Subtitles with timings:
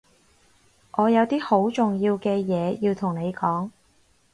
[0.93, 3.69] 我有啲好重要嘅嘢要同你講